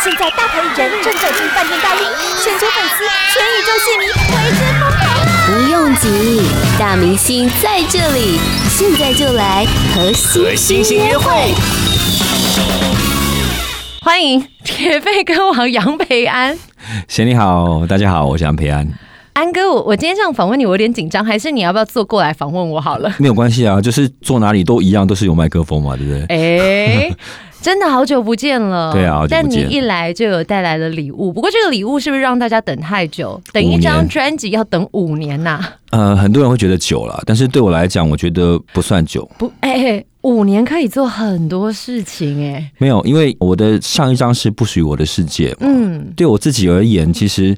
[0.00, 2.06] 现在大牌艺人正走进饭店大厅，
[2.40, 3.02] 全球粉丝、
[3.34, 5.26] 全宇宙戏迷为之疯狂啊！
[5.44, 6.40] 不用急，
[6.78, 8.38] 大明星在这里，
[8.68, 11.52] 现在就来和星星约会。
[14.00, 16.56] 欢迎铁肺歌王杨培安。
[17.08, 18.86] 贤你好，大家好，我是杨培安。
[19.32, 23.12] 安哥，我我今天这样访问你，我有点紧张，还是你要不要坐过来访问我好了？
[23.18, 26.22] 没有关系啊，就是坐哪里都一样，都是有麦克风嘛，对不对？
[26.28, 27.16] 哎、欸，
[27.60, 28.92] 真的好久不见了。
[28.92, 33.40] 对啊，但你一来就有带来了礼物，不过这个礼物是不是让大家等太久？
[33.52, 35.72] 等一张专辑要等五年呐、啊？
[35.90, 39.28] 呃， 很多人会觉得久了，但是对我来讲，我觉得不算久。
[39.38, 42.70] 不，哎、欸，五年可以做很多事情哎、欸。
[42.78, 45.54] 没有，因为我的上一张是不属于我的世界。
[45.60, 47.56] 嗯，对我自己而言，其实。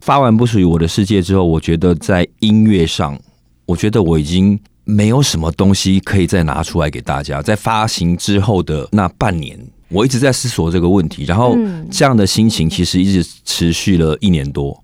[0.00, 3.18] 发完不属于我的世界之后，我觉得在音乐上，
[3.66, 4.58] 我觉得我已经
[4.90, 7.42] 没有什么东西可以再拿出来给大家。
[7.42, 9.58] 在发行之后的那半年，
[9.90, 11.54] 我一直在思索这个问题，然后
[11.90, 14.82] 这样的心情其实一直持续了一年多。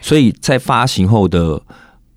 [0.00, 1.62] 所以在发行后的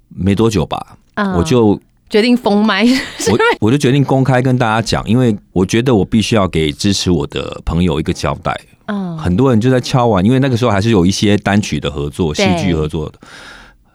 [0.09, 0.97] 没多久吧，
[1.37, 1.79] 我就
[2.09, 2.83] 决定封麦，
[3.29, 8.59] 我我就决定公开跟大家讲，因为我觉得我必须要给支持我的朋友一个交代。
[8.87, 13.19] 嗯，很多人就在敲完，因为那个时候还是有一些单曲的合作、戏剧合作的。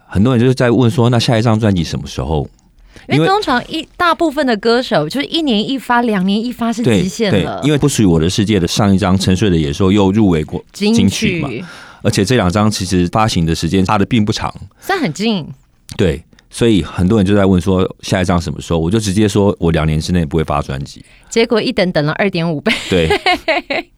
[0.07, 2.49] 很多人就是在问说，那下一张专辑什么时候？
[3.09, 7.61] 因为通常一大部分的歌手就是一年一发、两年一发是极限了。
[7.65, 11.49] 因为不属于我的世界的上一张《沉睡的野兽》又入围过金曲嘛，
[12.03, 15.47] 而且这两张其实发行的时间差的并不长，算很近。
[15.97, 18.79] 对，所以很多人就在问说，下一张什么时候？
[18.79, 21.05] 我就直接说我两年之内不会发专辑。
[21.29, 22.73] 结果一等等了二点五倍。
[22.91, 23.09] 对。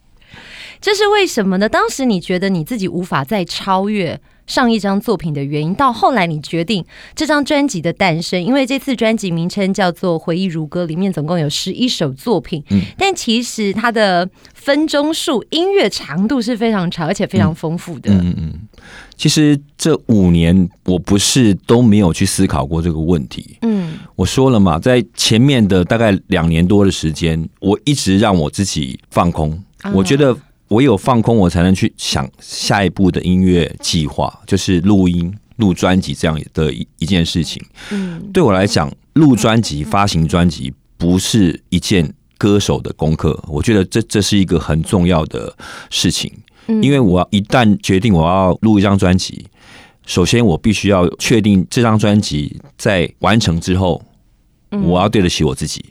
[0.81, 1.69] 这是为什么呢？
[1.69, 6.85] 当时你觉得你自己无法再超越上一张作品的原因，到后来你决定
[7.15, 18.11] 这张专辑的诞生，因为这次专辑名称叫做《回忆如歌》，里面总共有十一首作品，嗯，但其实它的分钟数、音乐长度是非常长，而且非常丰富的。
[18.11, 18.55] 嗯嗯，
[19.17, 23.59] 其实这五年我不是都没有去思考过这个问题。
[23.63, 29.63] 嗯，我说了嘛，在前面的大概两年多的时间，我一直让我自己放空，
[29.93, 30.35] 我觉得。
[30.69, 37.63] 唯有放空，我才能去想下一步的音乐计划，就是录音、录专辑这样的一一件事情。
[37.91, 43.43] 嗯，对我来讲，录专辑、发行专辑不是一件歌手的功课。
[43.49, 45.57] 我觉得这这是一个很重要的
[45.91, 46.33] 事情，
[46.67, 49.47] 因为我一旦决定我要录一张专辑，
[50.07, 54.03] 首先我必须要确定这张专辑在完成之后，
[54.85, 55.85] 我要对得起我自己。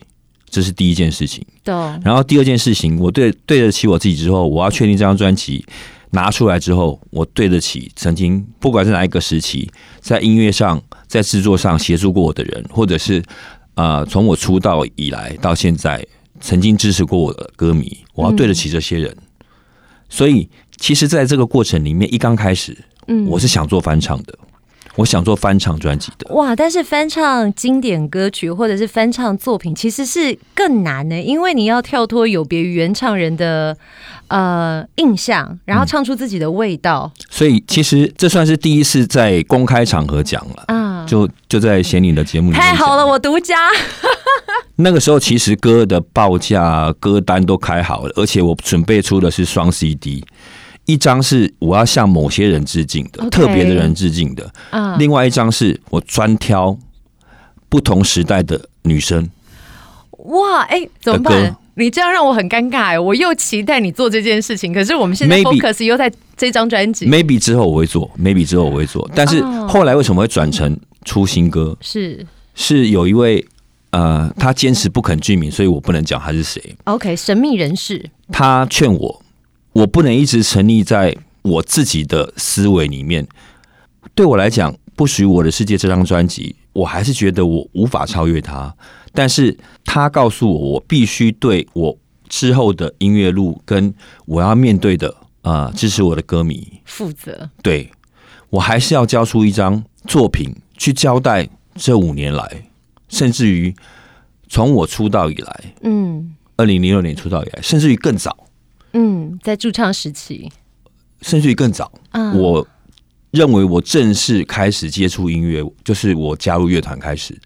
[0.50, 1.74] 这是第一件事情，对。
[2.04, 5.66] 然后第二件事情，我对对得起我自己之后，我要确定这张专辑
[6.12, 9.70] 拿出来之后，我对得起曾经不管是哪一个时期，
[10.00, 13.22] 在音乐上、在制作上协助过我的人，或者是
[13.76, 16.06] 呃，从我出道以来到现在
[16.40, 19.16] 曾经支持过我的歌迷，我要对得起这些人。
[20.10, 22.78] 所以，其实在这个过程里面，一刚开始，
[23.08, 24.34] 嗯，我是想做翻唱的。
[24.98, 33.78] 我想做翻唱专辑的哇，但是翻唱经典歌曲或者是翻唱作品其实是更难的，因为你要跳脱有别于原唱人的
[34.28, 37.10] 呃印象，然后唱出自己的味道。
[37.16, 42.60] 嗯、所以其实这算是第一次在公开场合讲了啊，就就在贤你的节目里面。
[42.60, 43.56] 太好了，我独家。
[44.80, 50.24] 那个时候其实歌的报价、歌单都开好了，而且我准备出的是双 CD。
[50.88, 54.52] 一张是我要向某些人致敬的，okay, 特别的人致敬的。
[54.72, 56.76] Uh, 另外一张是我专挑
[57.70, 59.30] 不同时代的女生。
[60.12, 61.56] 哇，哎、欸，怎么办？
[61.76, 63.00] 你这样让我很尴尬。
[63.00, 67.06] 我又期待你做这件事情，可是我们现在 focus 又在这张专辑。
[67.06, 69.08] Maybe 之后我会做，Maybe 之后我会做。
[69.14, 71.78] 但是后来为什么会转成出新歌？
[71.82, 73.46] 是是有一位
[73.92, 76.76] 呃，他坚持不肯具名，所以我不能讲他是谁。
[76.86, 78.10] OK，神秘人士。
[78.32, 79.22] 他劝我。
[79.78, 83.28] 我不能一直沉溺在我自己的思维里面。
[84.16, 88.76] 对我来讲，不属于我的世界这张专辑，我还是觉得我无法超越它。
[89.14, 89.56] 但是
[89.86, 91.96] 他告诉我，我必须对我
[92.28, 93.94] 之后的音乐路跟
[94.26, 95.10] 我要面对的
[95.44, 97.48] 啊、呃，支持我的歌迷负责。
[97.62, 97.92] 对，
[98.50, 102.64] 我还是要交出一张作品去交代这五年来，
[103.10, 103.76] 甚至于
[104.50, 108.36] 从我出道以来，嗯，二零零六年出道以来，甚至于更早。
[108.98, 110.52] 嗯，在驻唱时期，
[111.22, 111.92] 甚至于更早。
[112.14, 112.68] 嗯，我
[113.30, 117.40] 认为我正式开始接触音乐，就是我加入乐团开始。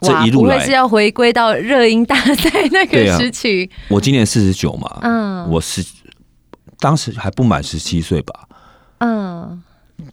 [0.00, 3.66] 这一路来，是要回归到热音大赛那个时期？
[3.66, 5.84] 啊，我今年四十九嘛，嗯，我是
[6.78, 8.48] 当时还不满十七岁吧。
[8.98, 9.62] 嗯，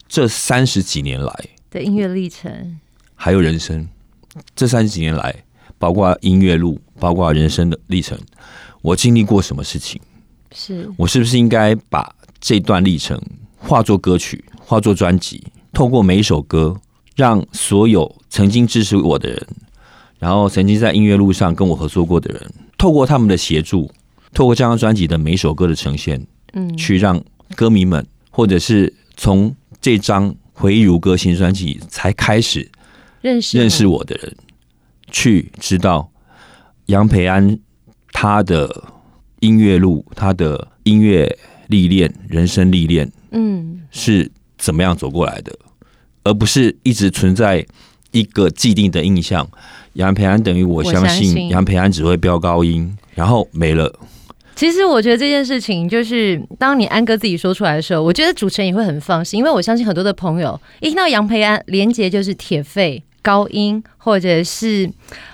[0.07, 1.33] 这三十几年来
[1.71, 2.79] 的音乐历程，
[3.15, 3.87] 还有人生，
[4.55, 5.33] 这三十几年来，
[5.79, 8.19] 包括音乐路，包括人生的历程，
[8.81, 9.99] 我经历过什么事情？
[10.51, 10.89] 是。
[10.97, 13.19] 我是不是应该把这段历程
[13.57, 16.75] 化作歌曲，化作专辑，透过每一首歌，
[17.15, 19.47] 让所有曾经支持我的人，
[20.19, 23.91] 然后曾经在音乐路上跟我合作过的人，透过他们的协助，
[24.33, 27.23] 透过这张专辑的每一首歌的呈现，嗯，去让
[27.55, 32.69] 歌迷们，或者是从这张《回忆如歌》新专辑才开始
[33.21, 34.35] 认识认识我的人，
[35.11, 36.09] 去知道
[36.87, 37.57] 杨培安
[38.11, 38.83] 他的
[39.39, 41.37] 音乐路，他的音乐
[41.67, 45.51] 历练、人生历练，嗯，是怎么样走过来的，
[46.23, 47.65] 而不是一直存在
[48.11, 49.47] 一个既定的印象。
[49.93, 53.99] 杨培安等于我相信杨培安只会飙高音，然后没了。
[54.55, 64.91] 其实我觉得这件事情，就是当你安哥自己说出来的时候，我觉得主持人也会很放心，因为我相信很多的朋友一听到杨培安，连结就是铁肺高音，或者是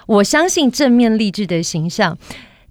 [0.08, 2.18] 我相信正面励志的形象。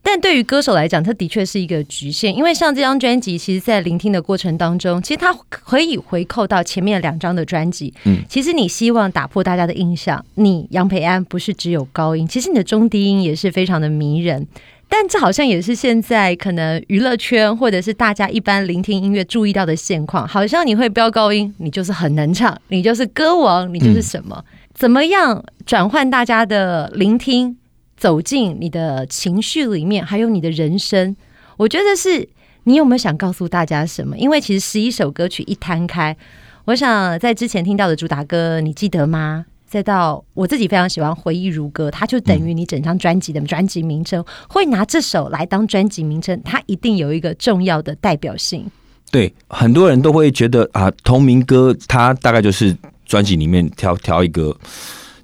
[0.05, 7.95] 但对于歌手来讲，它的确是一个局限，因为像这张专辑，其实，在聆听的过程当中，其实它可以回扣到前面两张的专辑。
[8.05, 14.47] 嗯，其实你希望打破大家的印象，你杨培安不是只有高音，其实你的中低音也是非常的迷人。
[14.89, 24.37] 但这好像也是现在可能娱乐圈或者是大家一般聆听音乐注意到的现况，好像你会飙高音，你就是很能唱，你就是歌王，你就是什么？
[24.37, 24.45] 嗯，
[24.75, 27.57] 怎么样转换大家的聆听？
[27.97, 31.15] 走进你的情绪里面，还有你的人生，
[31.57, 32.29] 我觉得是
[32.65, 34.17] 你有没有想告诉大家什么？
[34.19, 36.17] 因为其实十一首歌曲一摊开，
[36.65, 39.47] 我想在之前听到的主打歌，你记得吗？
[39.67, 48.71] 再到我自己非常喜欢《回忆如歌》，它就等于你整张专辑的专辑名称，会拿这首来当专辑名称，它一定有一个重要的代表性。
[49.11, 54.55] 对，很多人都会觉得啊，同名歌它大概就是专辑里面挑挑一个。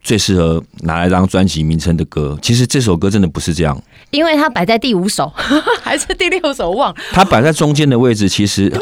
[0.02, 3.80] 最适合拿来当专辑名称的歌，其实这首歌真的不是这样，
[4.10, 5.32] 因为它摆在第五首
[5.82, 8.80] 还是第六首忘了，它摆在中间的位置，其实对，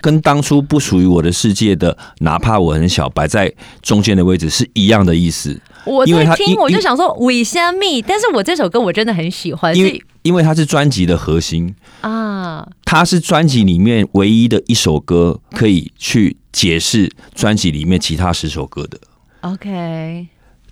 [0.00, 3.52] 跟当初不属于我的世界的，哪怕我很小，摆在
[3.82, 5.60] 中间的位置是一样的意思。
[5.84, 8.02] 我在听，我就想说为什么？
[8.06, 18.98] 但是我这首歌我真的很喜欢，因为因为它是专辑的核心啊，它是专辑里面唯一的一首歌，可以去解释专辑里面其他十首歌的。
[19.40, 20.26] OK。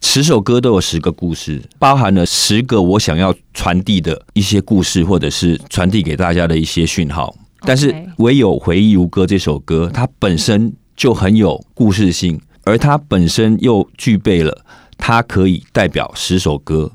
[0.08, 7.34] 十首歌都有十个故事，包含了十个我想要传递的一些故事，或者是传递给大家的一些讯号。
[7.62, 14.64] 但是唯有《回忆如歌》这首歌，它本身就很有故事性，而它本身又具备了
[14.96, 16.90] 它可以代表十首歌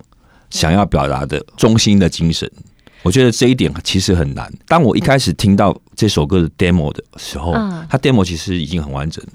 [0.49, 2.49] 想要表达的中心的精神。
[3.03, 4.51] 我觉得这一点其实很难。
[4.67, 7.51] 当我一开始听到这首歌的 demo 的时候，
[7.89, 9.33] 它 demo 其实已经很完整了。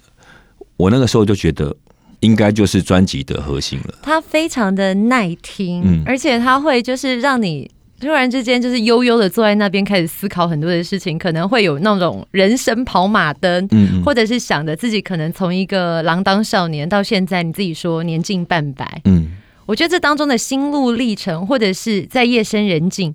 [0.78, 1.76] 我那个时候就觉得。
[2.20, 3.94] 应该就是专辑的核心了。
[4.02, 7.70] 它非常的耐听，嗯，而且它会就是让你
[8.00, 19.28] 突然之间就是悠悠的坐在那边开始思考很多的事情，可能会有那种人生跑马灯，嗯，或者是想着自己可能从一个锒铛少年到现在，你自己说年近半百，嗯，
[19.64, 23.14] 我觉得这当中的心路历程，或者是在夜深人静。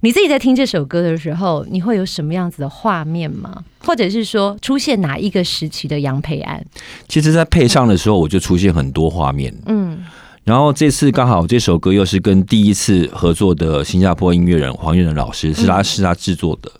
[0.00, 3.64] 你自己在听这首歌的时候，你会有什么样子的画面吗？
[3.80, 6.64] 或者是说出现哪一个时期的杨培安？
[7.08, 9.52] 其实，在配唱的时候，我就出现很多画面。
[9.66, 10.04] 嗯，
[10.44, 16.70] 然后这次刚好这首歌又是跟第一次合作的新加坡音乐人黄月仁老师，是他是他制作的。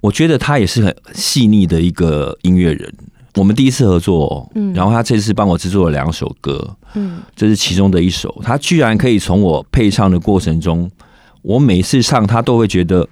[0.00, 2.94] 我觉得他也是很细腻的一个音乐人。
[3.34, 8.32] 我们第一次合作，嗯，然后他这次帮我制作了两首歌，嗯，这是其中的一首。
[8.44, 10.88] 他居然可以从我配唱的过程中。
[11.46, 13.08] 我每次唱，他都会觉得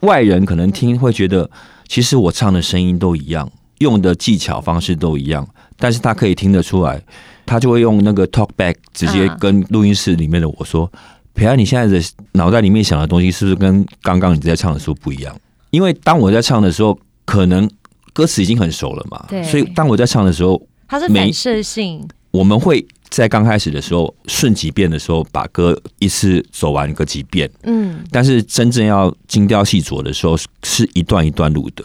[0.00, 1.50] 外人可能听会觉得，
[1.88, 7.02] 其实我唱的声音都一样，用的技巧方式都一样，但是他可以听得出来，
[7.46, 10.90] 他就会用那个 talk back 直接跟录音室里面的我说
[11.34, 15.34] ：“培安，你现在的脑袋里面想的东西是不是跟刚刚你在唱的时候不一样？”
[15.72, 17.66] 因为当我在唱的时候，可能
[18.12, 22.84] 歌词已经很熟了嘛，所以当我在唱的时候，它是反射性，我们会。
[23.10, 27.48] 在刚开始的时候，顺几遍的时候，把歌一次走完个几遍。
[27.62, 31.84] 嗯，但是真正要精雕细琢的时候，是一段一段录的。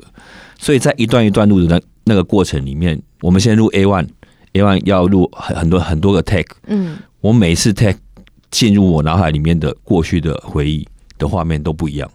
[0.58, 6.56] 所以在一段一段录的那那个过程里面，我们先录 A one，A one 要录很很多很多个 take。
[6.66, 8.00] 嗯，我每次 take
[8.50, 10.88] 进入我脑海里面的过去的回忆
[11.20, 12.10] 的画面都不一样。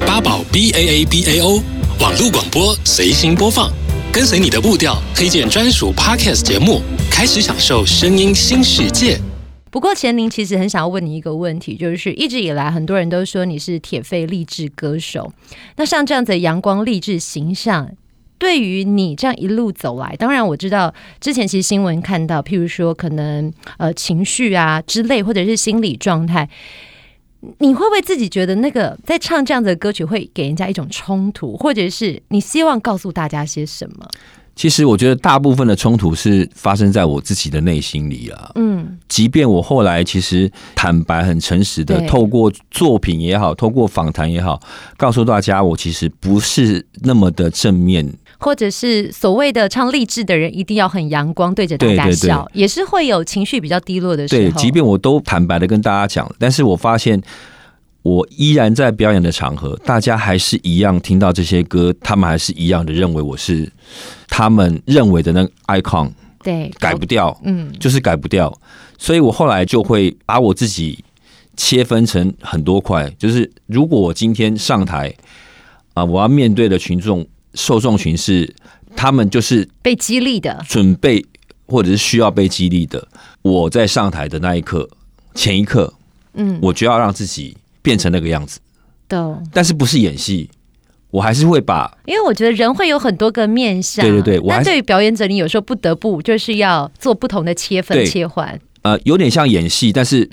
[0.00, 1.62] 八宝 B A A B A O
[2.00, 3.72] 网络广播随心播放。
[4.12, 9.18] 跟随你的步调，推荐专属 Podcast 节目，开始享受声音新世界。
[9.70, 15.32] 不过，乾宁其实很想要问你一个问题，就是一直以来很多人都说你是铁肺励志歌手，
[15.76, 17.90] 那像这样子阳光励志形象，
[18.36, 26.46] 对于你这样一路走来，当然我知道之前其实新闻看到，譬如说可能呃情绪啊之类，或者是心理状态。
[27.58, 34.08] 你会不会自己觉得那个在唱这样子的歌曲会给人家一种冲突，或者是你希望告诉大家些什么？
[34.54, 38.50] 其实我觉得大部分的冲突是发生在我自己的内心里啊。
[38.54, 44.60] 嗯，即便我后来其实坦白、很诚实的，透过作品也好，透过访谈也好，
[44.98, 48.06] 告诉大家，我其实不是那么的正面，
[48.42, 54.42] 或者是所谓的唱励志的人一定要很阳光，对着大家笑，对对对，也是会有情绪比较低落的时候。
[54.42, 57.22] 对，即便我都坦白的跟大家讲，但是我发现。
[58.04, 63.70] 我依然在表演的场合，大家还是一样听到这些歌，他们还是一样的认为我是
[64.26, 66.10] 他们认为的那个 icon，
[66.42, 68.52] 对，改不掉，嗯，就是改不掉。
[68.98, 71.04] 所以我后来就会把我自己
[71.56, 75.14] 切分成很多块，就是如果我今天上台
[75.94, 78.54] 啊，我要面对的群众受众群是
[78.94, 81.24] 他们就是被激励的，准备
[81.66, 83.08] 或者是需要被激励的。
[83.42, 84.88] 我在上台的那一刻，
[85.34, 85.94] 前一刻，
[86.34, 87.56] 嗯，我就要让自己。
[87.84, 88.60] 变成那个样子，
[89.08, 89.18] 对，
[89.52, 90.48] 但是不是演戏，
[91.10, 100.30] 我还是会把，因为我觉得人会有很多个面向，对对对，但对于表演者，你有时候不得不就是要做不同的切分切换，呃，有点像演戏，但是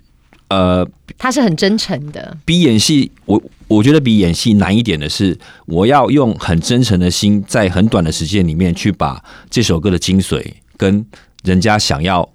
[0.50, 0.88] 呃，
[1.18, 5.38] 他是很真诚的，比演戏，我我觉得比演戏难一点的是，
[5.68, 10.44] 我要用很真诚的心，在很短的时间里面去把这首歌的精髓
[10.76, 11.06] 跟
[11.44, 12.28] 人家想要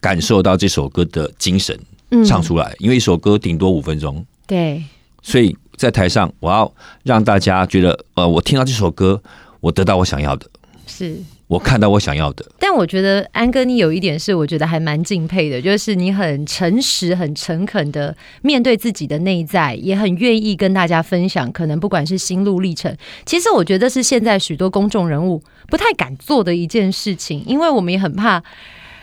[0.00, 1.78] 感受到这首歌的精神
[2.26, 4.24] 唱出来，嗯、因为一首歌顶多五分钟。
[4.46, 4.82] 对，
[5.22, 6.70] 所以在台上，我要
[7.04, 9.22] 让大家觉得，呃，我听到这首歌，
[9.60, 10.46] 我得到我想要的，
[10.86, 11.16] 是
[11.52, 12.44] 我看到我想要的。
[12.58, 21.50] 但我觉得安哥，你有一点是我觉得还蛮敬佩的，就是你很诚实、很诚恳的面对自己的内在，也很愿意跟大家分享。
[21.52, 28.42] 可能不管是心路历程，其实我觉得是现在许多公众人物不太敢做的一件事情，因为我们也很怕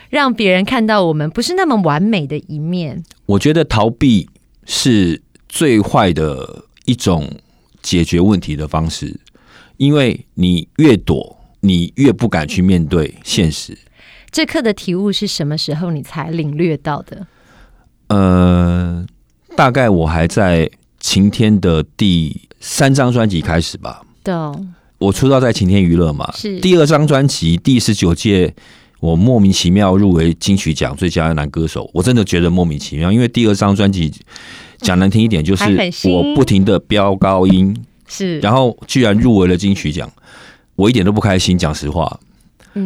[0.09, 3.03] 让别人看到我们不是那么完美的一面。
[3.25, 4.27] 我觉得逃避
[4.65, 5.21] 是。
[5.51, 7.27] 最坏的一种
[7.81, 9.19] 解决问题的方式，
[9.77, 13.77] 因为你越躲，你越不敢去面对现实。
[14.31, 17.27] 这课的体悟是什么时候你才领略到的？
[18.07, 19.05] 呃，
[19.55, 24.01] 大概我还在晴天的第三张专辑开始吧。
[24.23, 24.33] 对，
[24.97, 28.53] 我出道在晴天娱乐嘛，是第二张专辑第十九届，
[28.99, 34.11] 我莫名其妙入围金曲奖最佳男歌手，我真的觉得莫名其妙，因为第二张专辑。
[34.81, 35.65] 讲难听一点，就是
[36.07, 37.75] 我不停的飙高音，
[38.07, 40.09] 是，然后居然入围了金曲奖，
[40.79, 42.19] 我一点都不开心，讲实话。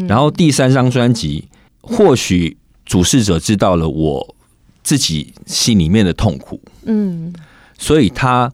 [0.08, 1.48] 然后第三张专辑，
[1.82, 4.36] 或许主事者知道了我
[4.82, 7.34] 自己心里面的痛苦，嗯，
[7.78, 8.52] 所以他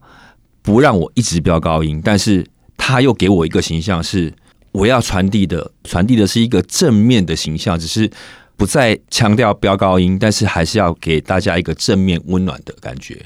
[0.62, 4.32] 不让我一直飙高音，但是他又给我一个形象，是
[4.72, 8.10] 我要传递的，传递的是一个正面的形象，只是。
[8.60, 13.18] 不再强调飙高音，但是还是要给大家一个正面温暖的感觉。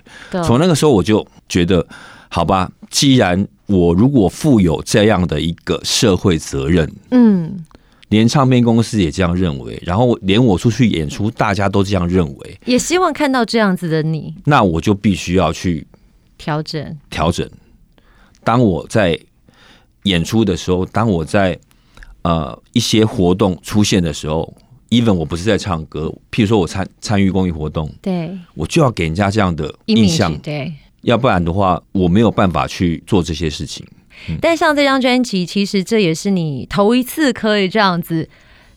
[0.45, 1.85] 从那个时候我就觉得，
[2.29, 7.65] 好吧，既然我如果负有这样的一个社会责任，嗯，
[8.09, 15.87] 连唱片公司也这样认为，然后连我出去演出，大家都这样认为，也希望看到这样子的你，那我就必须要去
[16.37, 17.49] 调整调整。
[18.43, 19.19] 当我在
[20.05, 21.59] 演出的时候，当我在
[22.23, 24.55] 呃一些活动出现的时候。
[24.91, 30.73] even 我不是在唱歌，譬如说我参参与公益活动，对，我就要给人家这样的印象，对，
[31.05, 33.87] 要不然的话，我没有办法去做这些事情。
[34.41, 38.29] 但像这张专辑，其实这也是你头一次可以这样子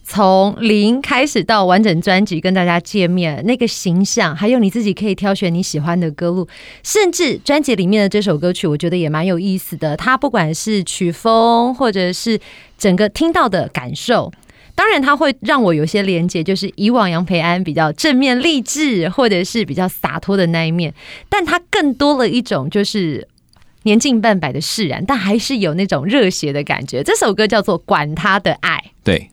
[0.03, 6.48] 从零开始到完整专辑跟大家见面，那个形象，还有你自己可以挑选你喜欢的歌路，
[6.84, 9.96] 甚至专辑里面的这首歌曲，我觉得也蛮有意思的。
[9.96, 12.39] 它不管是曲风，或者是
[12.77, 14.31] 整个听到的感受。
[14.77, 20.93] 当然，它会让我有些连结，就是以往杨培安比较正面励志，或者是比较洒脱的那一面，
[21.27, 23.27] 但他更多了一种就是
[23.84, 27.01] 年近半百的释然，但还是有那种热血的感觉。
[27.01, 29.31] 这首歌叫做《管他的爱》，对，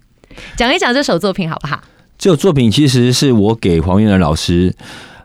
[0.56, 1.84] 讲一讲这首作品好不好？
[2.16, 4.74] 这首作品其实是我给黄韵仁老师，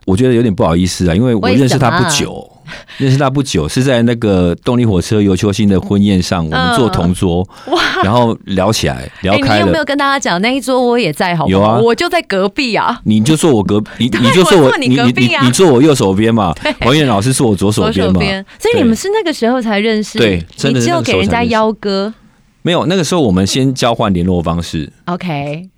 [0.06, 2.59] 我觉得有点不好意思啊，因为我认识他不久。
[2.98, 9.62] 认识他不久，是在那个动力火车尤秋兴的婚宴上，我们坐同桌，哇，然后聊起来，聊开了。
[9.62, 11.36] 你有没有跟大家讲那一桌我也在？
[11.36, 11.48] 好？
[11.48, 13.00] 有啊，我就在隔壁啊。
[13.04, 16.54] 你就坐我隔，你 你就坐我，你你你你坐我右手边嘛。
[16.82, 18.20] 黄燕老师坐我左手边嘛。
[18.60, 20.18] 所以你们是那个时候才认识？
[20.18, 20.80] 对，真的。
[20.80, 22.14] 你只有给人家邀歌？
[22.62, 24.92] 没有，那个时候我们先交换联络方式。
[25.06, 25.70] OK。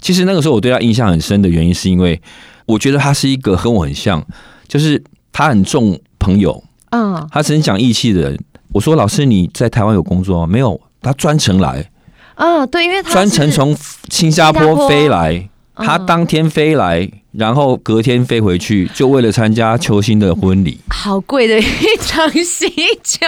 [0.00, 2.20] 其实那个时候我对他印象很深的原因，是因为
[2.66, 4.24] 我觉得他是一个和我很像，
[4.66, 5.02] 就是
[5.32, 5.98] 他很重
[6.30, 6.62] 朋友。
[6.90, 8.38] 嗯，他是很讲义气的人。
[8.72, 11.90] 我说：“老师，你在台湾有工作吗？”没有，他专程来。
[12.34, 13.76] 啊，对，因为他专程从
[14.10, 20.78] 新加坡飞来，他当天飞来，然后隔天飞回去，就为了参加邱星的婚礼。
[20.88, 21.64] 好贵的一
[22.00, 22.68] 场喜
[23.02, 23.26] 酒，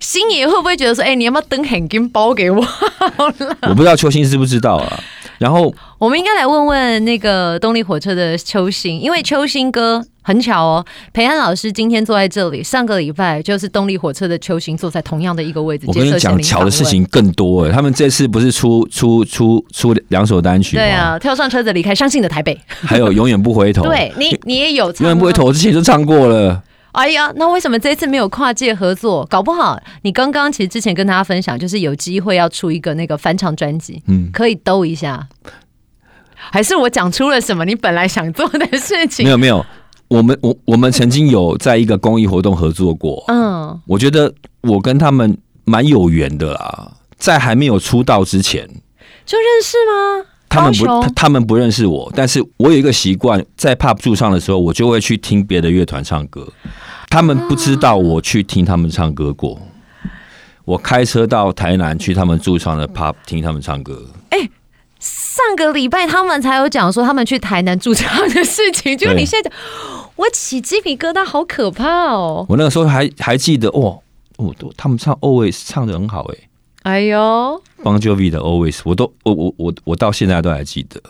[0.00, 2.64] 星爷会不会觉得说，哎、欸，你要不要登现金包给我？
[3.62, 5.02] 我不知道邱星知不知道啊。
[5.38, 15.86] 然后我们应该来问问那个动力火车的秋星，因为秋星哥很巧哦，培安老师今天坐在这里，上个礼拜就是动力火车的秋行坐在同样的一个位置。
[15.88, 20.82] 我跟你讲，巧的事情更多哎，他们这次不是出出出出两首单曲吗？
[20.82, 23.82] 对啊，跳上车子离开伤心的台北，还有 永远不回头。
[23.82, 26.62] 对你，你也有永远不回头，我之前就唱过了。
[26.92, 29.26] 哎呀，那为什么这次没有跨界合作？
[29.28, 35.26] 搞不好你刚刚其实之前跟大家分享，就是有机会要出一个那个翻唱专辑，嗯，可以兜一下。
[36.52, 39.24] 还是我讲出了什么你本来想做的事情？
[39.26, 39.64] 没有没有，
[40.10, 43.22] 我们我我们曾经有在一个公益活动合作过。
[43.28, 48.68] 嗯，我觉得我跟他们蛮有缘的啦，在还没有出道之前
[49.24, 50.26] 就认识吗？
[50.48, 56.44] 他们不他，他们不认识我，但是我有一个习惯，在 pub 驻唱的时候，我就会去听别的乐团唱歌。
[57.08, 59.60] 他们不知道我去听他们唱歌过。
[60.64, 64.04] 我开车到台南去他们驻唱的 pub 听他们唱歌。
[64.30, 64.50] 哎、欸。
[64.98, 69.58] 上个礼拜他们才有讲说他们去台南驻唱的事情，就你现在讲，
[70.20, 72.44] 我起鸡皮疙瘩，好可怕哦！
[72.46, 74.02] 我那个时候还还记得，哦，
[74.36, 76.36] 我，哦，他们唱 Always 唱的很好哎，
[76.82, 81.00] 哎呦，Bon Jovi 的 Always，我都我我我我到现在都还记得。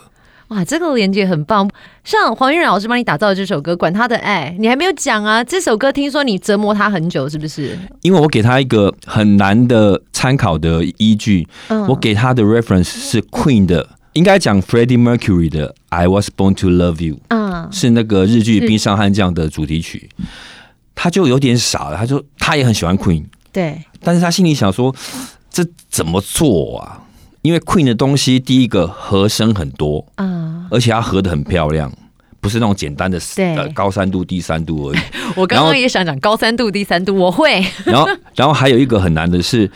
[0.47, 1.69] 哇，这个连接很棒。
[2.05, 5.43] 像黄韵老师帮你打造的这首歌《管他的爱》，你还没有讲啊？
[5.43, 7.77] 这首歌听说你折磨他很久，是不是？
[8.03, 13.89] 因为我给他一个很难的参考的依据，嗯、我给他的 reference 是 Queen 的。
[14.13, 20.09] 应该讲 Freddie Mercury 的《I Was Born to Love You》，嗯，是那个日剧《冰上悍将》的主题曲。
[20.93, 24.93] 他就有点傻了，他说他也很喜欢 Queen，对，但是他心里想说
[25.49, 27.01] 这怎么做啊？
[27.41, 31.91] 因为 Queen 的东西，第一个和声很多，嗯，而且它和的很漂亮，
[32.39, 33.19] 不是那种简单的
[33.73, 34.99] 高三度、低三度而已。
[35.35, 37.65] 我刚刚也想讲高三度、低三度，我会。
[37.83, 39.67] 然后，然后还有一个很难的是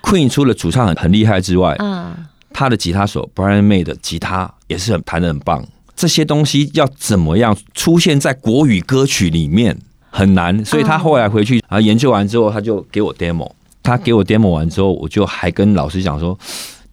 [0.00, 2.14] ，Queen 除了主唱很很厉害之外，嗯。
[2.52, 5.64] 他的吉他手 Brian May 的吉他也是很弹的很棒，
[5.96, 9.76] 这些东西要怎么样出现在国语歌曲里面
[10.10, 13.50] 很难，所以他后来回去啊研究完之后，他就给我 demo。
[13.82, 16.38] 他给我 demo 完之后，我就还跟老师讲说，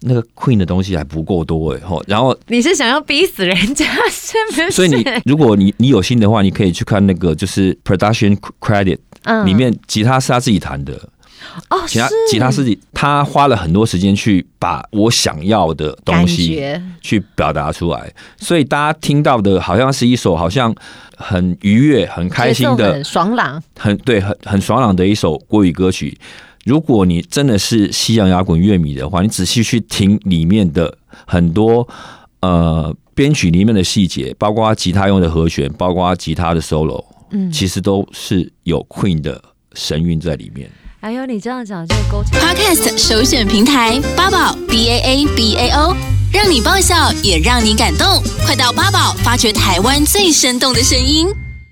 [0.00, 4.70] 那个 Queen 的东西还不够多哎，然后你是想要逼死人家是不是？
[4.72, 8.98] 所以你如果你你有心的话，你可以去看那个就是 Production Credit，
[9.44, 11.08] 里面吉他是他自己弹的。
[11.68, 16.60] 哦，其他其他事情他花了很多时间去把我想要的东西
[17.00, 20.74] 去表达出来，所以大家听到的好像是一首好像
[21.16, 26.16] 很愉悦、很开心的、很爽朗、很对、很很爽朗的一首国语歌曲。
[26.64, 30.94] 如果你真的是西洋摇滚乐迷的话，你仔细去听里面的
[31.26, 31.88] 很多
[32.40, 40.70] 呃编曲里面的细节，包括吉他用的和弦，包括吉他的 solo，嗯，其实都是有 Queen 的神韵在里面。
[41.02, 42.32] 哎呦，你这样讲就勾起。
[42.32, 45.96] Podcast 首选平台八宝 B A A B A O，
[46.30, 51.26] 让你爆笑也让你感动，快到八宝发掘台湾最生动的声音。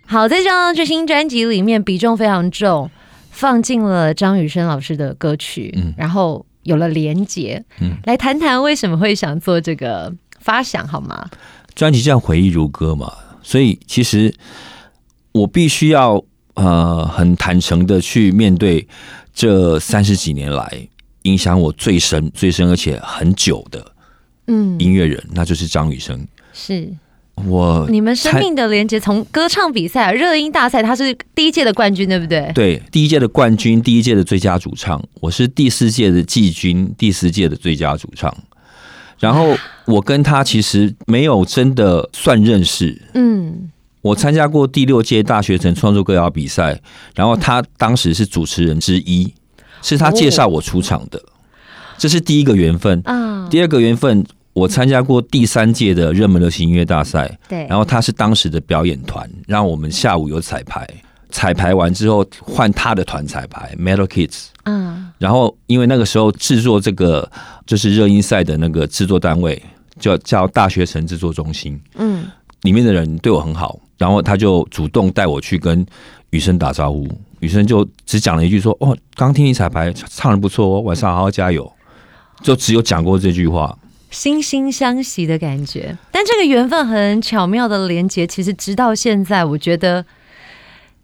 [0.07, 2.91] 好，在这张最新专辑里面，比重非常重，
[3.31, 10.11] 放进了张雨生老师的歌曲，嗯，然后有了连结，嗯，来谈谈为什么会想做这个
[10.41, 11.29] 发想好吗？
[11.75, 13.13] 专辑叫《回忆如歌》嘛，
[13.43, 14.35] 所以其实
[15.33, 16.25] 我必须要。
[16.59, 18.85] 呃，很坦诚的去面对
[19.33, 20.89] 这三十几年来
[21.23, 23.93] 影响我最深、最深而且很久的
[24.49, 26.27] 嗯音乐人，嗯、那就是张雨生。
[26.53, 26.93] 是
[27.47, 32.51] 我你们生命的连接，从歌唱比赛、热音大赛，他是第一届的冠军，对不对？
[32.53, 38.37] 对，第一届的冠军，第一届的最佳主唱，我是第四届的季军，第四届的最佳主唱。
[39.21, 43.71] 然后我跟他其实没有真的算认识，嗯。
[44.09, 46.81] 我参加过第六届大学城创作歌谣比赛，
[47.15, 49.31] 然后他当时是主持人之一，
[49.83, 51.23] 是他介绍我出场的，
[51.99, 53.03] 这是第一个缘分。
[53.51, 60.89] 第二个缘分，我参加过第三届的热门流行音乐大赛，对，然后他是当时的表演团，让我们下午有彩排，
[61.29, 64.47] 彩排完之后换他的团彩排，Metal Kids。
[64.65, 67.31] 嗯，然后因为那个时候制作这个
[67.67, 69.63] 就是热音赛的那个制作单位
[70.01, 72.25] 叫叫大学城制作中心，嗯，
[72.63, 73.79] 里面的人对我很好。
[73.99, 75.85] 然后他就主动带我去跟
[76.31, 77.07] 雨生打招呼，
[77.41, 81.71] 雨生就只讲了一句说：“哦，刚听你彩排唱的不错哦，晚上好好加油。”
[82.41, 83.77] 就只有讲过这句话，
[84.13, 85.99] 惺惺相惜的感觉。
[86.13, 90.07] 但这个缘分很巧妙的连接，其实直到现在，我觉得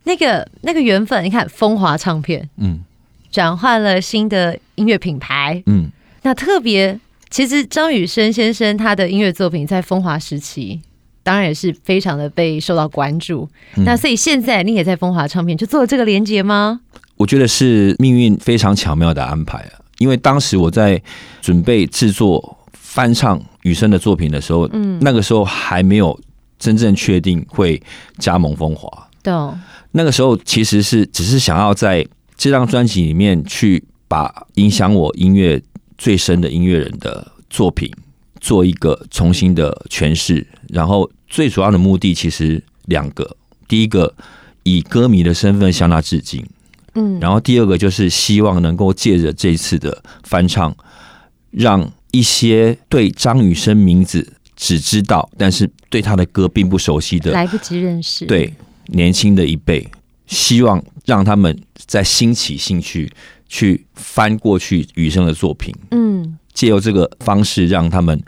[0.04, 2.84] 那个那个缘分，你看风华唱片，嗯，
[3.32, 5.90] 转换了新的音乐品牌，嗯，
[6.22, 7.00] 那特别。
[7.30, 10.80] 其实张雨生先生他的音乐作品在风华时期，
[11.24, 13.48] 当然也是非常的被受到关注。
[13.76, 16.82] 嗯、那所以现在你也在风华唱片就做了这个连接吗？
[17.16, 19.80] 我觉得是命运非常巧妙的安排啊！
[19.98, 21.00] 因为当时我在
[21.40, 26.18] 准备制作翻唱雨生的作品的时候，嗯，那个时候还没有
[26.58, 27.80] 真正确定会
[28.18, 29.08] 加盟风华。
[29.22, 29.32] 对，
[29.92, 32.06] 那个时候其实是只是想要在
[32.36, 35.62] 这张专辑里面去把影响我音乐
[35.96, 37.90] 最深的音乐人的作品
[38.44, 44.14] 做一个重新的诠释，然后最主要的目的其实两个，第一个
[44.64, 46.44] 以歌迷的身份向他致敬，
[46.94, 50.76] 嗯，然后第二个就是希望能够借着这次的翻唱，
[51.50, 58.52] 让一些对张雨生名字只知道，但是对他的歌并不熟悉的，来不及认识，对。
[58.88, 59.88] 年轻的一辈，
[60.26, 63.10] 希望让他们再兴起兴趣
[63.48, 68.18] 去翻过去雨生的作品，嗯，借由这个方式让他们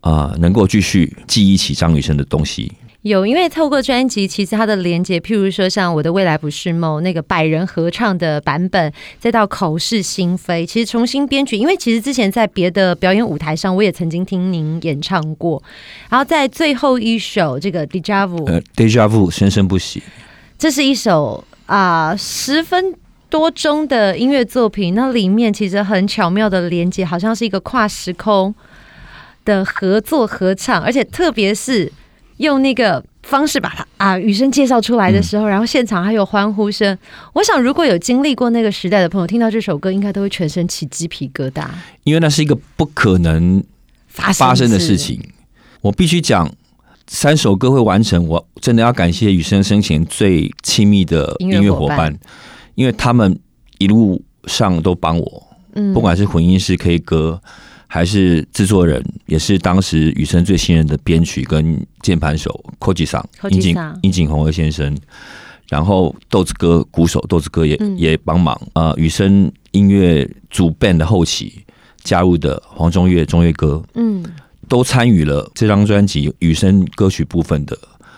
[0.00, 2.72] 啊、呃、能够继续记忆起张雨生的东西。
[3.02, 11.56] 有，因为透过专辑，其实它的连接，譬如说像我的未来不是梦那个百人合唱的版本，再到口是心非，其实重新编曲。
[11.56, 15.62] 因为其实之前在别的表演舞台上，我也曾经听您演唱过。
[16.10, 20.02] 然后在最后一首这个 Deja Vu，呃，Deja Vu 生生不息，
[20.58, 22.92] 这是一首啊、呃、十分
[23.28, 24.94] 多钟的音乐作品。
[24.94, 28.54] 那里面其实很巧妙的连接，好像是一个跨时空
[29.44, 31.92] 的合作合唱，而且特别是。
[32.38, 36.96] 用那个方式把它啊雨生介绍出来的时候，然后现场还有欢呼声。
[37.32, 41.66] 我想，如果有经历过那个时代的朋友，听到这首歌，应该都会全身起鸡皮疙瘩，
[42.04, 43.60] 因为那是一个不可能
[44.06, 45.20] 发生的事情。
[45.80, 46.48] 我必须讲，
[47.08, 52.16] 三首歌会完成，我真的要感谢雨生生前最亲密的音乐伙伴，
[52.78, 53.36] 因为他们
[53.78, 57.40] 一路上都帮我，嗯，不管是混音师 K 歌。
[57.90, 64.94] 还是制作人，也是当时雨生最信任的编曲跟键盘手 Koji 桑，樱井樱井宏二先生，
[65.70, 68.92] 然后豆子哥鼓手豆子哥也、嗯、也帮忙啊。
[68.98, 71.64] 雨生音乐主 band 的后期
[72.04, 74.22] 加入的黄中岳中岳哥，嗯，
[74.68, 77.74] 都参与了这张专辑雨生歌曲部分的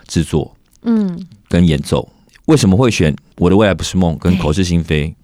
[0.09, 1.16] 制作，嗯，
[1.49, 2.09] 跟演奏。
[2.50, 5.14] 为什么会选我的未来不是梦跟口是心非？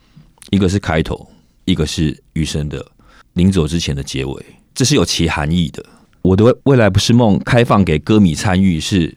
[0.50, 1.28] 一个是开头，
[1.64, 2.86] 一个是雨生的。
[3.32, 5.84] 临走之前的结尾，这是有其含义的。
[6.22, 9.12] 我的未来不是梦，开放给歌迷参与，是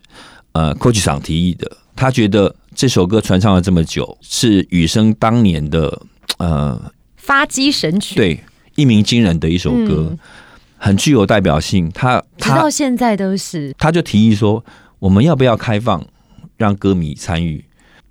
[0.53, 1.71] 呃，Koji 桑提议的。
[1.95, 6.01] 他觉得这首歌传唱了这么久，是雨生当年的
[6.39, 8.43] 呃发迹神曲，对，
[8.73, 10.19] 一鸣惊人的一首歌，嗯、
[10.77, 11.91] 很具有代表性。
[11.91, 14.65] 他直到现在都是，他就提议说，
[14.97, 16.03] 我们要不要开放
[16.57, 17.63] 让歌迷参与？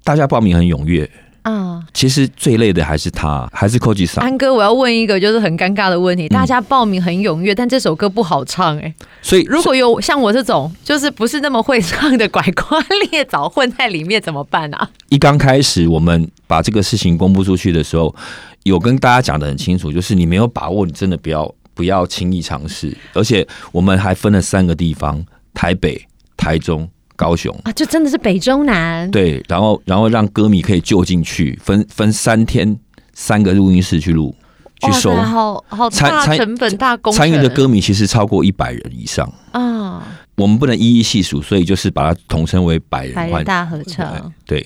[0.09, 1.07] 大家报名很踊跃。
[1.43, 4.25] 啊，其实最累的还是他，还是 Koji 桑。
[4.25, 8.95] 安哥，我要问一个就是很尴尬的问题：大家报名很踊跃，但这首歌不好唱哎、欸。
[9.21, 14.89] 所以如果有像我这种就是不是那么会唱的拐瓜裂枣混在里面怎么办啊？
[15.11, 18.15] 一刚开始我们把这个事情公布出去的时候，
[18.63, 22.97] 有跟大家讲的很清楚，就是你没有把握，你真的不要不要轻易尝试。
[23.13, 26.03] 而且我们还分了三个地方：台北、
[26.35, 26.89] 台中。
[27.19, 29.11] 高雄啊，就真的是北中南。
[29.11, 32.79] 对，然后然后让歌迷可以就近去，分分三天，
[33.13, 34.33] 三个录音室去录，
[34.81, 37.13] 去收，好好大成本大工。
[37.13, 44.33] 参与的歌迷其实超过一百人以上啊，我们不能一一细数，所以就是把它统称为百人，百人大合唱。
[44.47, 44.65] 对，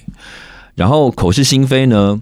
[0.75, 2.21] 然后口是心非呢，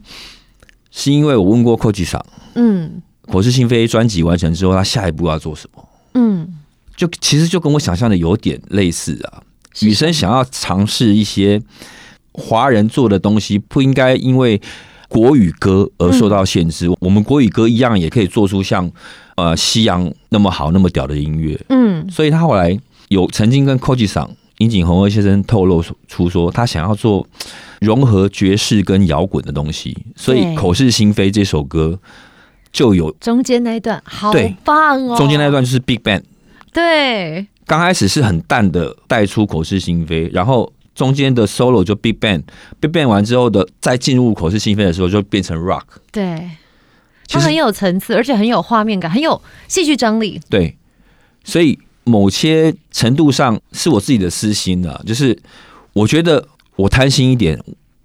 [0.92, 5.88] 是因为我问过 Koji 桑，嗯，口是心非专辑完成之后，他下一步要做什么？
[6.14, 6.54] 嗯，
[6.94, 9.42] 就其实就跟我想象的有点类似啊。
[9.80, 11.60] 雨生想要尝试一些
[12.32, 14.60] 华人做的东西，不应该因为
[15.08, 16.88] 国语歌而受到限制。
[17.00, 18.90] 我们国语歌一样也可以做出像
[19.36, 21.58] 呃西洋那么好、那么屌的音乐。
[21.68, 22.78] 嗯，所以他后来
[23.08, 27.26] 有曾经跟 Koji 桑、樱井宏二先生透露出说，他想要做
[27.80, 29.96] 融合爵士跟摇滚的东西。
[30.14, 31.98] 所以《口是心非》这首歌
[32.72, 34.32] 就有中间那一段，好
[34.64, 35.16] 棒哦！
[35.16, 36.22] 中间那一段就是 Big Band，
[36.72, 37.46] 对。
[37.70, 45.84] 刚开始是很淡的带出口是心非，然后中间的 solo 就 big band，big band 完之后的再进入口是心非的时候就变成 rock。
[46.10, 46.50] 对，
[47.28, 50.40] 它很有层次，而且很有画面感，很有戏剧张力。
[50.50, 50.76] 对，
[51.44, 55.38] 所以某些程度上是我自己的私心啊，就是
[55.92, 57.56] 我觉得我贪心一点，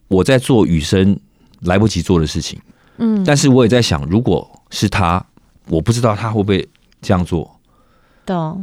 [0.10, 1.20] 我在做雨生
[1.62, 2.60] 来不及做的事情。
[3.00, 5.26] 嗯，但是我也在想，如果是他，
[5.70, 6.70] 我不知道他会不会
[7.02, 7.55] 这样做。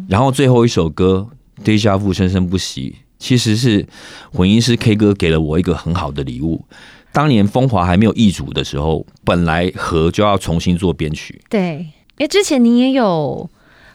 [0.09, 1.29] 然后最后一首歌
[1.65, 3.87] 《Deja Vu》生生不息，其实是
[4.33, 6.65] 混音师 K 歌给了我一个很好的礼物。
[7.13, 11.41] 当年风华还没有易主的时候，本来和就要重新做编曲。
[11.51, 13.49] 对，因为之前你也有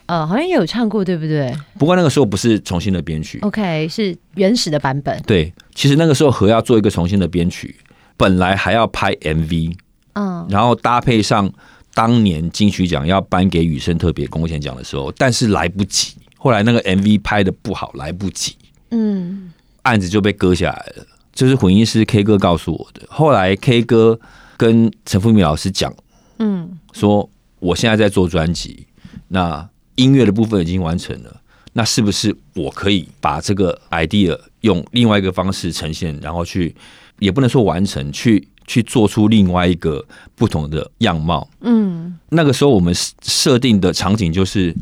[0.06, 1.52] 呃，好像也有唱过，对不对？
[1.80, 5.20] 不过那个时候不是重新的编曲，OK，是原始的版本。
[5.24, 7.76] 对，其实那个时候何要做一个重新的编曲，
[8.16, 9.76] 本来还要拍 MV，
[10.14, 11.52] 嗯，然后搭配上
[11.98, 16.14] 当年金曲奖要颁给雨生特别贡献奖的时候，但是来不及。
[16.38, 18.56] 后来那个 MV 拍得不好，来不及，
[18.92, 21.08] 嗯，案子就被搁下来了。
[21.34, 23.02] 这是混音师 K 哥告诉我的。
[23.10, 24.20] 后来 K 哥
[24.58, 25.92] 跟陈富明老师讲，
[26.38, 28.86] 嗯，说我现在在做专辑，
[29.30, 31.42] 那音乐的部分已经完成了，
[31.74, 36.76] 那是不是我可以把这个 idea 用另外一个方式呈现，然后去
[37.18, 41.50] 也不能说完成，去去做出另外一个不同的样貌？
[41.62, 44.76] 嗯，那个时候我们设定的场景就是。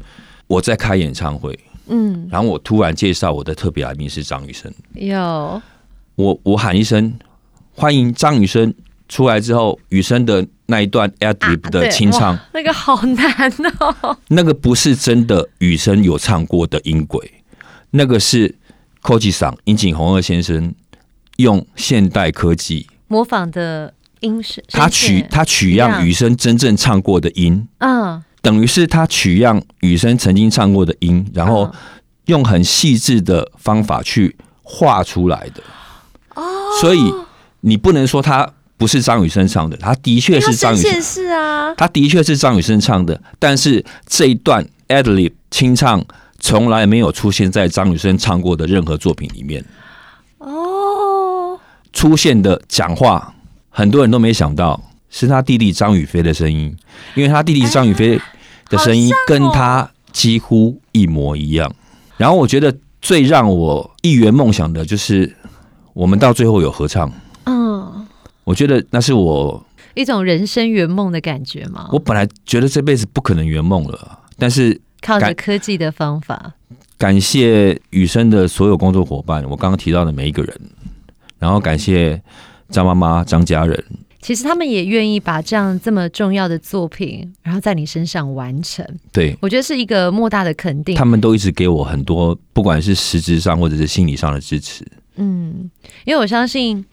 [0.48, 5.60] 我在开演唱会，嗯，然后我突然介绍我的特别来宾是张雨生，有。
[6.14, 7.12] 我我喊一声
[7.74, 8.72] 欢迎张雨生
[9.10, 17.28] 出来之后，雨生的那一段 ad-lib 的清唱，那个好难哦，那个不是真的雨生有唱过的音轨，
[17.90, 18.54] 那个是
[19.02, 20.76] Koji 桑樱井红二先生
[21.38, 28.24] 用现代科技模仿的音是，他取他取样雨生真正唱过的音，嗯。
[28.42, 31.74] 等于是他取样雨生曾经唱过的音，然后
[32.26, 35.64] 用很细致的方法去画出来的。
[36.36, 36.44] 哦，
[36.80, 37.12] 所以
[37.62, 43.20] 你不能说他不是张雨生唱的，他的确是张雨生是啊，他的确是张雨生唱的。
[43.40, 46.06] 但是这一段 ad-lib 清唱
[46.40, 49.66] 从来没有出现在张雨生唱过的任何作品里面。
[50.38, 50.85] 哦，
[51.96, 53.34] 出现的讲话
[53.72, 54.80] 很多人都没想到
[55.10, 56.78] 是他弟弟张雨霏的声音，
[57.16, 58.22] 因为他弟弟张雨霏。
[58.68, 61.72] 的声音跟他几乎一模一样，
[62.18, 65.36] 然后我觉得最让我一圆梦想的就是
[65.94, 67.12] 我们到最后有合唱，
[67.44, 68.08] 嗯，
[68.44, 71.88] 我觉得那是我一种人生圆梦的感觉嘛。
[71.92, 76.54] 我本来觉得这辈子不可能圆梦了，但是靠着科技的方法，
[76.98, 80.60] 感谢雨生的所有工作伙伴，我刚刚提到的每一个人，
[81.40, 82.22] 然后感谢
[82.70, 83.84] 张妈妈、张家人。
[84.22, 88.84] 其实他们也愿意把这样这么重要的作品，然后在你身上完成。
[89.12, 90.96] 对，我觉得是一个莫大的肯定。
[90.96, 94.84] 他们都一直给我很多，不管是实质上或者是心理上的支持。
[95.18, 95.70] 嗯，
[96.06, 96.84] 因为我相信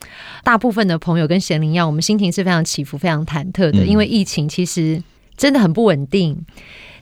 [0.44, 3.82] 大部分的朋友跟贤玲一样，我们心情是非常起伏、非常忐忑的。
[3.82, 5.02] 嗯、因为疫情其实
[5.34, 6.38] 真的很不稳定，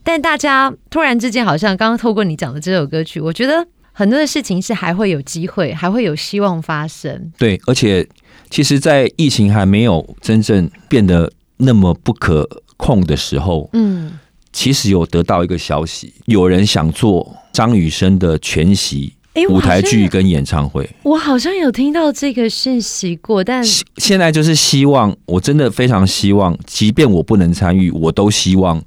[0.04, 7.32] 但大家突然之间好像刚刚透过你讲的这首歌曲，我觉得很多的事情是还会有机会，还会有希望发生。
[7.38, 8.06] 对，而且。
[8.52, 12.44] 其实，在疫情还没有真正变得那么不可
[12.76, 14.18] 控的时候，嗯，
[14.52, 19.12] 其实有得到一个消息，有人想做张雨生的全息
[19.48, 20.90] 舞台剧跟演唱会。
[21.04, 28.82] 我好像有听到这个讯息过，但现在就是希望，我真的非常希望，即便我不能参与，我都希望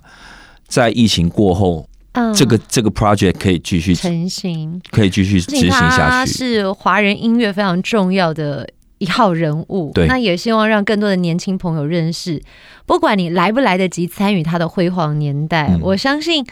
[0.68, 6.32] 在疫情过后，嗯，这个这个 project 可以继续成型，可以继续执行下去。
[6.32, 8.68] 是华人音乐非常重要的。
[9.00, 12.42] 一号人物，对，那也希望让更多的年轻朋友认识。
[12.86, 16.46] 不管你来不来得及参与他的辉煌年代，嗯、我相信，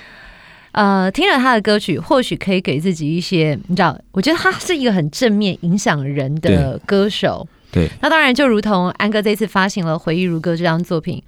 [0.73, 7.47] 呃，听了他的歌曲，或许可以给自己一些，你知道，我觉得他是一个很正面影响人的歌手。
[7.71, 11.21] 对，那当然，就如同安哥这次发行了《回忆如歌》这张作品，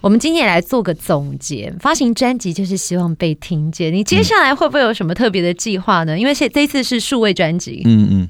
[0.00, 1.72] 我们今天也来做个总结。
[1.80, 6.14] 发行专辑就是希望被听见，你接下来会不会有什么特别的计划呢？
[6.14, 8.28] 嗯、因为这这次是数位专辑，嗯嗯。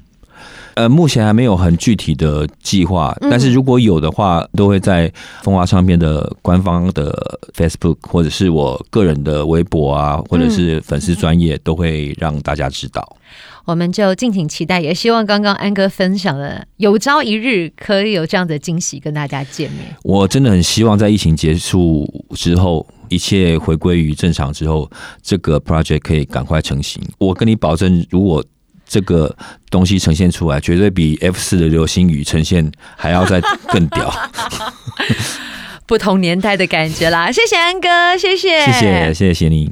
[0.75, 5.11] 呃，目前还没有很具体的计划，但是如果有的话，都会在
[5.43, 13.17] 风华唱片的官方的 Facebook 或者是我个人的微博啊，或者是粉丝专业，都会让大家知道。
[13.65, 19.95] 我们就敬请期待，也希望刚刚安哥分享的，有朝一日可以有这样的惊喜跟大家见面。
[20.03, 24.89] 我真的很希望在疫情结束之后，一切回归于正常之后，
[25.21, 27.01] 这个 project 可以赶快成型。
[27.17, 28.43] 我跟你保证，如果
[28.87, 29.35] 这个
[29.69, 34.11] 东西呈现出来，绝对比 F 四的流星雨呈现还要再更屌。
[35.85, 39.71] 不同年代的感觉啦，谢谢安哥，谢谢，谢谢，谢谢您。